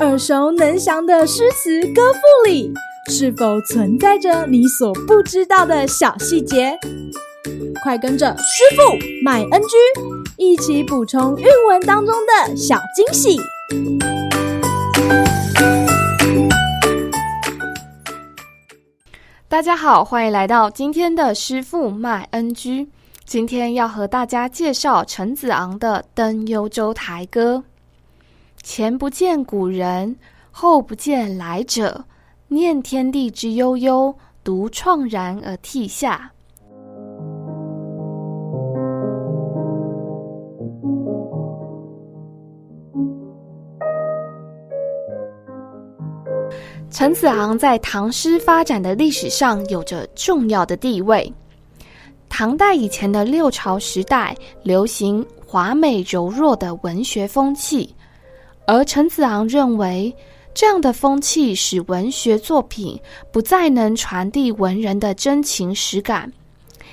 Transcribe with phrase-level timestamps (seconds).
[0.00, 2.72] 耳熟能详的诗词歌赋里，
[3.08, 6.78] 是否存在着你所不知道的小细节？
[7.82, 9.76] 快跟着师傅麦恩居
[10.36, 13.38] 一起补充韵文当中的小惊喜！
[19.48, 22.88] 大家好，欢迎来到今天的师傅麦恩居。
[23.24, 27.64] 今天要和大家介绍陈子昂的《登幽州台歌》。
[28.62, 30.14] 前不见古人，
[30.50, 32.04] 后不见来者。
[32.48, 36.30] 念天地之悠悠，独怆然而涕下。
[46.90, 51.32] 陈子昂在唐诗发展的历史上有着重要的地位。
[52.28, 57.94] 唐代以前的六朝时代，流行华美柔弱的文学风气。
[58.66, 60.14] 而陈子昂认为，
[60.54, 63.00] 这样的风气使文学作品
[63.32, 66.32] 不再能传递文人的真情实感，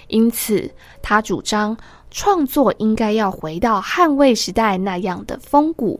[0.08, 1.78] 因此他主张
[2.10, 6.00] 创作应该要回到汉魏时代那样的风骨，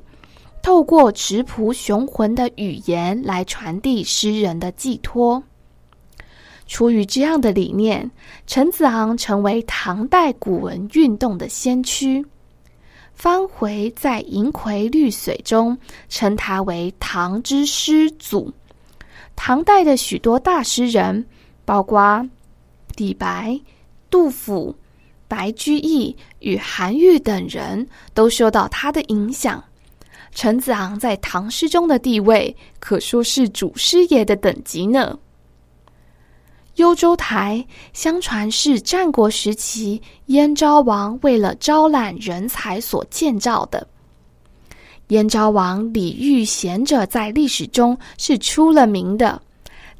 [0.64, 5.44] 透过质朴雄浑的语言来传递诗人的寄托。
[6.66, 8.10] 出于这样的理念，
[8.46, 12.26] 陈子昂成为唐代古文运动的先驱。
[13.18, 15.76] 方回在《银葵绿水》中
[16.08, 18.54] 称他为“唐之诗祖”。
[19.36, 21.26] 唐代的许多大诗人，
[21.66, 22.24] 包括
[22.96, 23.60] 李白、
[24.12, 24.76] 杜甫、
[25.28, 29.64] 白居易与韩愈等人，都受到他的影响。
[30.36, 35.18] 陈子昂在唐诗中的地位，可说是祖师爷的等级呢。
[36.78, 43.88] 幽州台相传是战国时期燕昭王为了招揽人才所建造的。
[45.08, 49.42] 燕昭王李遇贤者在历史中是出了名的，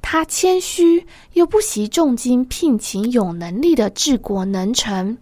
[0.02, 5.18] 他谦虚又不惜重金聘请有能力的治国能臣，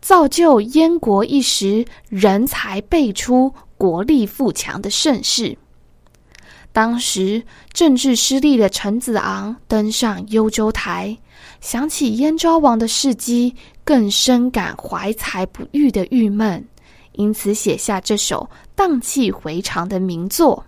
[0.00, 5.56] 造就燕国一时人才辈出、国力富强的盛世。
[6.72, 7.42] 当时
[7.72, 11.16] 政治失利的陈子昂登上幽州台，
[11.60, 13.54] 想起燕昭王的事迹，
[13.84, 16.64] 更深感怀才不遇的郁闷，
[17.12, 20.64] 因此写下这首荡气回肠的名作。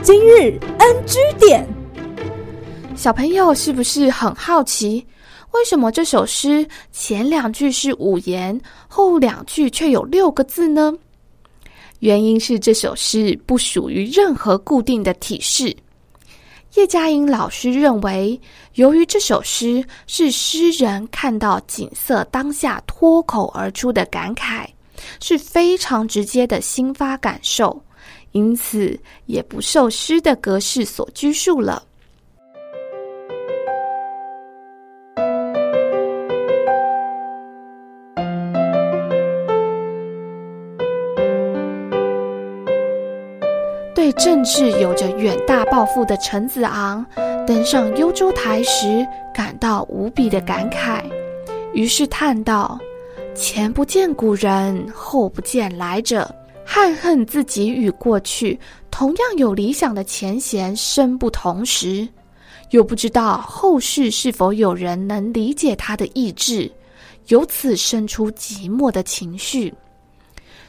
[0.00, 1.66] 今日 NG 点，
[2.94, 5.04] 小朋友是不是很好奇，
[5.50, 10.94] 为什么这首诗前两句是五言，后两句却有六个字呢？
[12.00, 15.76] 原因是这首诗不属于任何固定的体式。
[16.74, 18.40] 叶嘉莹老师认为，
[18.74, 24.66] 由于这首诗是诗人看到景色当下脱口而出的感慨，
[25.20, 27.82] 是非常直接的心发感受，
[28.32, 31.82] 因此也不受诗的格式所拘束了。
[44.08, 47.04] 对政治有着远大抱负的陈子昂，
[47.46, 51.02] 登上幽州台时，感到无比的感慨，
[51.74, 52.80] 于是叹道
[53.36, 58.58] ：“前不见古人，后不见来者，憾恨自己与过去
[58.90, 62.08] 同样有理想的前贤生不同时，
[62.70, 66.72] 又不知道后世是否有人能理解他的意志，
[67.26, 69.74] 由此生出寂寞的情绪。”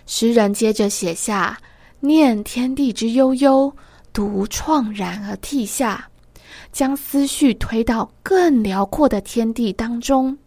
[0.06, 1.58] 诗人接着写下。
[2.02, 3.72] 念天地之悠悠，
[4.14, 6.10] 独怆然而涕下，
[6.72, 10.38] 将思绪推到更辽阔的天地当中。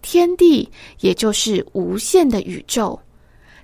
[0.00, 0.70] 天地
[1.00, 2.98] 也就是无限的宇宙，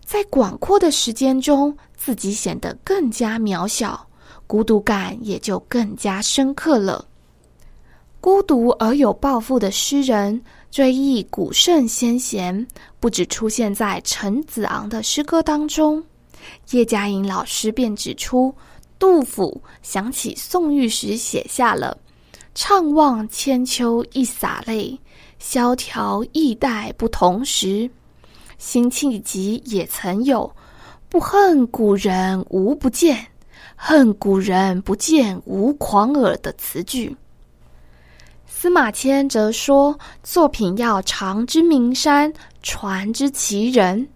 [0.05, 4.07] 在广阔的时间中，自己显得更加渺小，
[4.47, 7.07] 孤独感也就更加深刻了。
[8.21, 12.67] 孤独而有抱负的诗人，追忆古圣先贤，
[13.01, 16.05] 不止出现在陈子昂的诗歌当中。
[16.71, 18.55] 叶嘉莹老师便指出，
[18.99, 21.97] 杜甫想起宋玉时写下了
[22.55, 24.99] “怅望千秋一洒泪，
[25.39, 27.91] 萧条易代不同时”，
[28.59, 30.51] 辛弃疾也曾有
[31.09, 33.27] “不恨古人无不见，
[33.75, 37.17] 恨古人不见吾狂耳”的词句。
[38.47, 42.31] 司马迁则说，作品要长之名山，
[42.63, 44.07] 传之其人。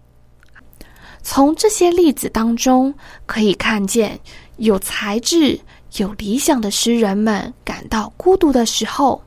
[1.27, 2.93] 从这些例子当中，
[3.25, 4.17] 可以看见
[4.57, 5.59] 有才智、
[5.97, 9.19] 有理想的诗人们感到孤独的时候，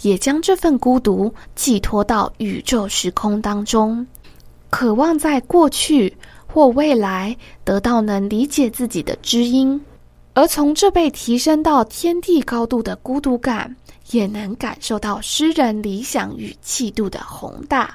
[0.00, 4.04] 也将这份孤独寄托到宇宙时空当中，
[4.70, 6.16] 渴望在过去
[6.46, 9.78] 或未来得到能理解自己的知音，
[10.32, 13.76] 而从这被提升到天地高度的孤独感，
[14.10, 17.94] 也能感受到诗人理想与气度的宏大。